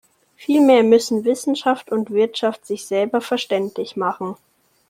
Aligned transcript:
Vielmehr 0.35 0.81
müssen 0.83 1.25
Wissenschaft 1.25 1.91
und 1.91 2.09
Wirtschaft 2.09 2.65
sich 2.65 2.87
selber 2.87 3.21
verständlich 3.21 3.95
machen. 3.95 4.35